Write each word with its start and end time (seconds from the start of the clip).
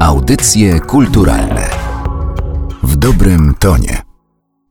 Audycje 0.00 0.80
kulturalne 0.80 1.70
w 2.82 2.96
dobrym 2.96 3.54
tonie. 3.58 4.02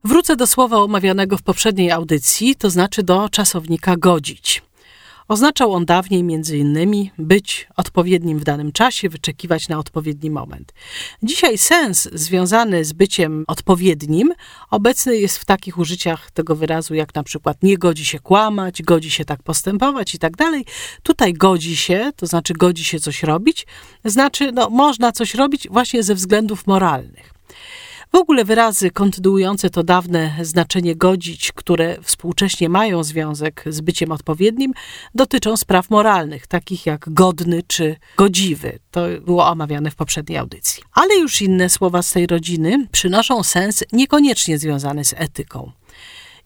Wrócę 0.03 0.35
do 0.35 0.47
słowa 0.47 0.77
omawianego 0.77 1.37
w 1.37 1.43
poprzedniej 1.43 1.91
audycji, 1.91 2.55
to 2.55 2.69
znaczy 2.69 3.03
do 3.03 3.29
czasownika 3.29 3.97
godzić. 3.97 4.63
Oznaczał 5.27 5.73
on 5.73 5.85
dawniej 5.85 6.23
między 6.23 6.57
innymi 6.57 7.11
być 7.17 7.67
odpowiednim 7.75 8.39
w 8.39 8.43
danym 8.43 8.71
czasie, 8.71 9.09
wyczekiwać 9.09 9.69
na 9.69 9.79
odpowiedni 9.79 10.29
moment. 10.29 10.73
Dzisiaj 11.23 11.57
sens 11.57 12.09
związany 12.13 12.85
z 12.85 12.93
byciem 12.93 13.43
odpowiednim 13.47 14.33
obecny 14.71 15.17
jest 15.17 15.37
w 15.37 15.45
takich 15.45 15.77
użyciach 15.77 16.31
tego 16.31 16.55
wyrazu, 16.55 16.95
jak 16.95 17.15
na 17.15 17.23
przykład 17.23 17.63
nie 17.63 17.77
godzi 17.77 18.05
się 18.05 18.19
kłamać, 18.19 18.81
godzi 18.81 19.11
się 19.11 19.25
tak 19.25 19.43
postępować 19.43 20.15
i 20.15 20.19
tak 20.19 20.37
dalej. 20.37 20.65
Tutaj 21.03 21.33
godzi 21.33 21.75
się, 21.75 22.11
to 22.15 22.27
znaczy 22.27 22.53
godzi 22.53 22.83
się 22.83 22.99
coś 22.99 23.23
robić, 23.23 23.67
znaczy 24.05 24.51
no, 24.51 24.69
można 24.69 25.11
coś 25.11 25.35
robić 25.35 25.67
właśnie 25.69 26.03
ze 26.03 26.15
względów 26.15 26.67
moralnych. 26.67 27.33
W 28.15 28.17
ogóle 28.17 28.45
wyrazy 28.45 28.91
kontynuujące 28.91 29.69
to 29.69 29.83
dawne 29.83 30.35
znaczenie 30.41 30.95
godzić, 30.95 31.51
które 31.51 31.97
współcześnie 32.01 32.69
mają 32.69 33.03
związek 33.03 33.63
z 33.69 33.81
byciem 33.81 34.11
odpowiednim, 34.11 34.73
dotyczą 35.15 35.57
spraw 35.57 35.89
moralnych, 35.89 36.47
takich 36.47 36.85
jak 36.85 37.05
godny 37.13 37.63
czy 37.67 37.95
godziwy. 38.17 38.79
To 38.91 39.01
było 39.25 39.47
omawiane 39.47 39.91
w 39.91 39.95
poprzedniej 39.95 40.37
audycji. 40.37 40.83
Ale 40.93 41.15
już 41.15 41.41
inne 41.41 41.69
słowa 41.69 42.01
z 42.01 42.11
tej 42.11 42.27
rodziny 42.27 42.87
przynoszą 42.91 43.43
sens 43.43 43.83
niekoniecznie 43.91 44.57
związany 44.57 45.05
z 45.05 45.13
etyką. 45.17 45.71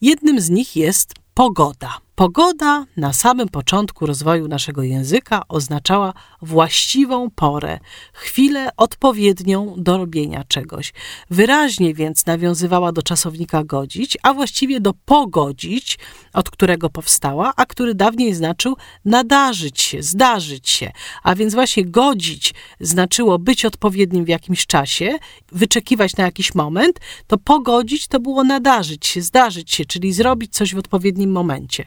Jednym 0.02 0.41
z 0.41 0.49
nich 0.49 0.76
jest 0.76 1.13
pogoda. 1.34 1.98
Pogoda 2.20 2.86
na 2.98 3.14
samym 3.14 3.50
początku 3.50 4.05
rozwoju 4.05 4.48
naszego 4.48 4.84
języka 4.84 5.41
oznaczała 5.48 6.14
właściwą 6.41 7.30
porę, 7.36 7.80
chwilę 8.14 8.70
odpowiednią 8.77 9.73
do 9.77 9.98
robienia 9.98 10.44
czegoś. 10.48 10.94
Wyraźnie 11.30 11.93
więc 11.93 12.26
nawiązywała 12.26 12.91
do 12.91 13.04
czasownika 13.04 13.63
godzić, 13.63 14.18
a 14.24 14.34
właściwie 14.34 14.80
do 14.80 14.93
pogodzić, 15.05 15.99
od 16.34 16.49
którego 16.49 16.90
powstała, 16.90 17.54
a 17.55 17.66
który 17.66 17.96
dawniej 17.96 18.34
znaczył 18.34 18.77
nadarzyć 19.05 19.82
się, 19.82 20.04
zdarzyć 20.04 20.70
się. 20.70 20.91
A 21.24 21.36
więc 21.36 21.54
właśnie 21.54 21.86
godzić 21.86 22.54
znaczyło 22.80 23.40
być 23.40 23.65
odpowiednim 23.65 24.26
w 24.26 24.30
jakimś 24.30 24.65
czasie, 24.65 25.18
wyczekiwać 25.52 26.18
na 26.18 26.24
jakiś 26.24 26.55
moment, 26.55 26.99
to 27.27 27.38
pogodzić 27.38 28.08
to 28.08 28.20
było 28.20 28.43
nadarzyć 28.43 29.08
się, 29.08 29.21
zdarzyć 29.21 29.71
się, 29.71 29.86
czyli 29.86 30.13
zrobić 30.13 30.54
coś 30.54 30.76
w 30.76 30.77
odpowiednim 30.77 31.32
momencie. 31.32 31.86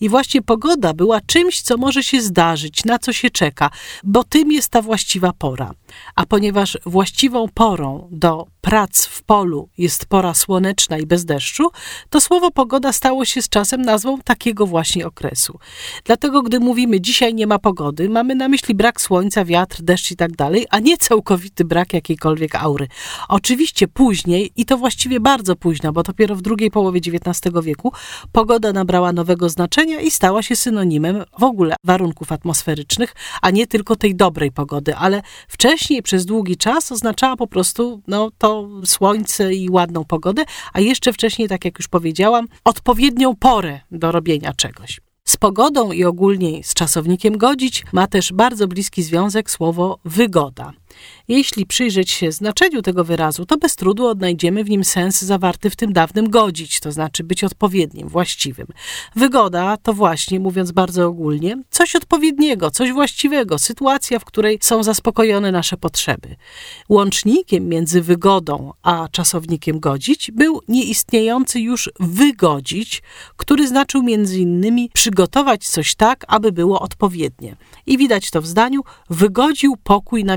I 0.00 0.08
właśnie 0.08 0.42
pogoda 0.42 0.94
była 0.94 1.20
czymś, 1.20 1.60
co 1.60 1.76
może 1.76 2.02
się 2.02 2.20
zdarzyć, 2.20 2.84
na 2.84 2.98
co 2.98 3.12
się 3.12 3.30
czeka, 3.30 3.70
bo 4.04 4.24
tym 4.24 4.52
jest 4.52 4.68
ta 4.68 4.82
właściwa 4.82 5.32
pora. 5.32 5.74
A 6.14 6.26
ponieważ 6.26 6.78
właściwą 6.86 7.48
porą 7.54 8.08
do 8.10 8.46
prac 8.62 9.06
w 9.06 9.22
polu 9.22 9.68
jest 9.78 10.06
pora 10.06 10.34
słoneczna 10.34 10.98
i 10.98 11.06
bez 11.06 11.24
deszczu, 11.24 11.70
to 12.10 12.20
słowo 12.20 12.50
pogoda 12.50 12.92
stało 12.92 13.24
się 13.24 13.42
z 13.42 13.48
czasem 13.48 13.82
nazwą 13.82 14.18
takiego 14.18 14.66
właśnie 14.66 15.06
okresu. 15.06 15.58
Dlatego, 16.04 16.42
gdy 16.42 16.60
mówimy 16.60 17.00
dzisiaj 17.00 17.34
nie 17.34 17.46
ma 17.46 17.58
pogody, 17.58 18.08
mamy 18.08 18.34
na 18.34 18.48
myśli 18.48 18.74
brak 18.74 19.00
słońca, 19.00 19.44
wiatr, 19.44 19.82
deszcz 19.82 20.10
i 20.10 20.16
tak 20.16 20.36
dalej, 20.36 20.66
a 20.70 20.78
nie 20.78 20.96
całkowity 20.96 21.64
brak 21.64 21.92
jakiejkolwiek 21.92 22.54
aury. 22.54 22.88
Oczywiście 23.28 23.88
później, 23.88 24.52
i 24.56 24.64
to 24.64 24.78
właściwie 24.78 25.20
bardzo 25.20 25.56
późno, 25.56 25.92
bo 25.92 26.02
dopiero 26.02 26.36
w 26.36 26.42
drugiej 26.42 26.70
połowie 26.70 27.00
XIX 27.06 27.54
wieku, 27.62 27.92
pogoda 28.32 28.72
nabrała 28.72 29.12
nowego 29.12 29.48
znaczenia 29.48 30.00
i 30.00 30.10
stała 30.10 30.42
się 30.42 30.56
synonimem 30.56 31.24
w 31.38 31.42
ogóle 31.42 31.76
warunków 31.84 32.32
atmosferycznych, 32.32 33.14
a 33.42 33.50
nie 33.50 33.66
tylko 33.66 33.96
tej 33.96 34.14
dobrej 34.14 34.52
pogody, 34.52 34.96
ale 34.96 35.22
wcześniej 35.48 36.02
przez 36.02 36.26
długi 36.26 36.56
czas 36.56 36.92
oznaczała 36.92 37.36
po 37.36 37.46
prostu 37.46 38.02
no, 38.06 38.30
to 38.38 38.51
słońce 38.84 39.54
i 39.54 39.70
ładną 39.70 40.04
pogodę, 40.04 40.44
a 40.72 40.80
jeszcze 40.80 41.12
wcześniej, 41.12 41.48
tak 41.48 41.64
jak 41.64 41.78
już 41.78 41.88
powiedziałam, 41.88 42.48
odpowiednią 42.64 43.36
porę 43.36 43.80
do 43.90 44.12
robienia 44.12 44.52
czegoś. 44.52 45.00
Z 45.24 45.36
pogodą 45.36 45.92
i 45.92 46.04
ogólnie 46.04 46.64
z 46.64 46.74
czasownikiem 46.74 47.38
godzić 47.38 47.84
ma 47.92 48.06
też 48.06 48.32
bardzo 48.32 48.68
bliski 48.68 49.02
związek 49.02 49.50
słowo 49.50 49.98
wygoda. 50.04 50.72
Jeśli 51.28 51.66
przyjrzeć 51.66 52.10
się 52.10 52.32
znaczeniu 52.32 52.82
tego 52.82 53.04
wyrazu, 53.04 53.46
to 53.46 53.56
bez 53.56 53.76
trudu 53.76 54.06
odnajdziemy 54.06 54.64
w 54.64 54.70
nim 54.70 54.84
sens 54.84 55.22
zawarty 55.22 55.70
w 55.70 55.76
tym 55.76 55.92
dawnym 55.92 56.30
godzić, 56.30 56.80
to 56.80 56.92
znaczy 56.92 57.24
być 57.24 57.44
odpowiednim, 57.44 58.08
właściwym. 58.08 58.66
Wygoda 59.16 59.76
to 59.76 59.92
właśnie, 59.92 60.40
mówiąc 60.40 60.72
bardzo 60.72 61.06
ogólnie, 61.06 61.62
coś 61.70 61.96
odpowiedniego, 61.96 62.70
coś 62.70 62.92
właściwego, 62.92 63.58
sytuacja, 63.58 64.18
w 64.18 64.24
której 64.24 64.58
są 64.62 64.82
zaspokojone 64.82 65.52
nasze 65.52 65.76
potrzeby. 65.76 66.36
Łącznikiem 66.88 67.68
między 67.68 68.02
wygodą 68.02 68.72
a 68.82 69.08
czasownikiem 69.12 69.80
godzić 69.80 70.30
był 70.30 70.60
nieistniejący 70.68 71.60
już 71.60 71.90
wygodzić, 72.00 73.02
który 73.36 73.68
znaczył 73.68 74.02
między 74.02 74.38
innymi 74.38 74.90
przygotować 74.94 75.68
coś 75.68 75.94
tak, 75.94 76.24
aby 76.28 76.52
było 76.52 76.80
odpowiednie. 76.80 77.56
I 77.86 77.98
widać 77.98 78.30
to 78.30 78.42
w 78.42 78.46
zdaniu 78.46 78.80
wygodził 79.10 79.76
pokój 79.76 80.24
na 80.24 80.36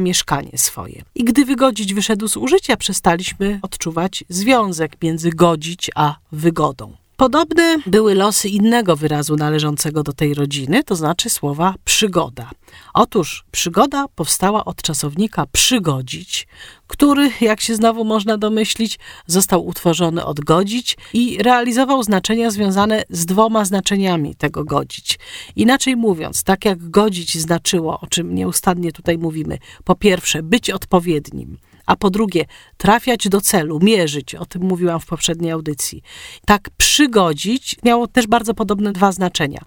swoje. 0.55 1.03
I 1.15 1.23
gdy 1.23 1.45
wygodzić 1.45 1.93
wyszedł 1.93 2.27
z 2.27 2.37
użycia, 2.37 2.77
przestaliśmy 2.77 3.59
odczuwać 3.61 4.23
związek 4.29 5.01
między 5.01 5.29
godzić 5.29 5.91
a 5.95 6.15
wygodą. 6.31 7.04
Podobne 7.17 7.77
były 7.85 8.15
losy 8.15 8.49
innego 8.49 8.95
wyrazu 8.95 9.35
należącego 9.35 10.03
do 10.03 10.13
tej 10.13 10.33
rodziny, 10.33 10.83
to 10.83 10.95
znaczy 10.95 11.29
słowa 11.29 11.73
przygoda. 11.85 12.51
Otóż 12.93 13.45
przygoda 13.51 14.05
powstała 14.15 14.65
od 14.65 14.81
czasownika 14.81 15.45
przygodzić, 15.51 16.47
który, 16.87 17.31
jak 17.41 17.61
się 17.61 17.75
znowu 17.75 18.05
można 18.05 18.37
domyślić, 18.37 18.99
został 19.27 19.65
utworzony 19.65 20.25
od 20.25 20.39
godzić 20.39 20.97
i 21.13 21.43
realizował 21.43 22.03
znaczenia 22.03 22.51
związane 22.51 23.03
z 23.09 23.25
dwoma 23.25 23.65
znaczeniami 23.65 24.35
tego 24.35 24.63
godzić. 24.63 25.19
Inaczej 25.55 25.95
mówiąc, 25.95 26.43
tak 26.43 26.65
jak 26.65 26.89
godzić 26.89 27.37
znaczyło, 27.37 27.99
o 27.99 28.07
czym 28.07 28.35
nieustannie 28.35 28.91
tutaj 28.91 29.17
mówimy, 29.17 29.57
po 29.83 29.95
pierwsze 29.95 30.43
być 30.43 30.69
odpowiednim, 30.69 31.57
a 31.85 31.95
po 31.95 32.09
drugie 32.09 32.45
trafiać 32.77 33.29
do 33.29 33.41
celu, 33.41 33.79
mierzyć, 33.81 34.35
o 34.35 34.45
tym 34.45 34.61
mówiłam 34.61 34.99
w 34.99 35.05
poprzedniej 35.05 35.51
audycji. 35.51 36.01
Tak 36.45 36.69
przygodzić 36.77 37.75
miało 37.83 38.07
też 38.07 38.27
bardzo 38.27 38.53
podobne 38.53 38.91
dwa 38.91 39.11
znaczenia. 39.11 39.61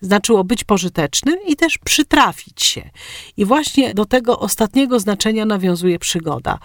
Znaczyło 0.00 0.44
być 0.44 0.64
pożytecznym 0.64 1.36
i 1.46 1.56
też 1.56 1.78
przytrafić 1.78 2.62
się. 2.62 2.90
I 3.36 3.44
właśnie 3.44 3.94
do 3.94 4.04
tego 4.04 4.38
ostatniego 4.38 5.00
znaczenia 5.00 5.44
nawiązuje 5.44 5.98
przygoda 5.98 6.58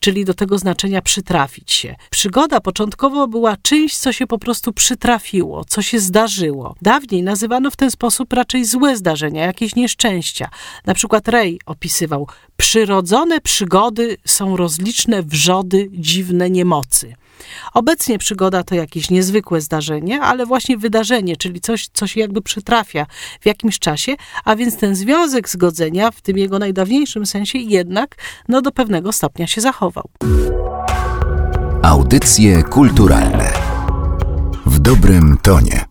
czyli 0.00 0.24
do 0.24 0.34
tego 0.34 0.58
znaczenia 0.58 1.02
przytrafić 1.02 1.72
się. 1.72 1.96
Przygoda 2.10 2.60
początkowo 2.60 3.28
była 3.28 3.56
czymś, 3.56 3.96
co 3.96 4.12
się 4.12 4.26
po 4.26 4.38
prostu 4.38 4.72
przytrafiło, 4.72 5.64
co 5.64 5.82
się 5.82 6.00
zdarzyło. 6.00 6.74
Dawniej 6.82 7.22
nazywano 7.22 7.70
w 7.70 7.76
ten 7.76 7.90
sposób 7.90 8.32
raczej 8.32 8.64
złe 8.64 8.96
zdarzenia, 8.96 9.46
jakieś 9.46 9.76
nieszczęścia. 9.76 10.48
Na 10.86 10.94
przykład 10.94 11.28
Rej 11.28 11.60
opisywał: 11.66 12.26
Przyrodzone 12.56 13.40
przygody 13.40 14.16
są 14.24 14.56
rozliczne 14.56 15.22
wrzody, 15.22 15.88
dziwne 15.92 16.50
niemocy. 16.50 17.14
Obecnie 17.74 18.18
przygoda 18.18 18.62
to 18.62 18.74
jakieś 18.74 19.10
niezwykłe 19.10 19.60
zdarzenie, 19.60 20.20
ale 20.20 20.46
właśnie 20.46 20.78
wydarzenie, 20.78 21.36
czyli 21.36 21.60
coś, 21.60 21.88
co 21.92 22.06
się 22.06 22.20
jakby 22.20 22.42
przytrafia 22.42 23.06
w 23.40 23.46
jakimś 23.46 23.78
czasie, 23.78 24.14
a 24.44 24.56
więc 24.56 24.76
ten 24.76 24.94
związek 24.94 25.48
zgodzenia 25.48 26.10
w 26.10 26.20
tym 26.20 26.38
jego 26.38 26.58
najdawniejszym 26.58 27.26
sensie 27.26 27.58
jednak 27.58 28.16
no, 28.48 28.62
do 28.62 28.72
pewnego 28.72 29.12
stopnia 29.12 29.46
się 29.46 29.60
zachował. 29.60 30.08
Audycje 31.82 32.62
kulturalne 32.62 33.52
w 34.66 34.78
dobrym 34.78 35.38
tonie. 35.42 35.87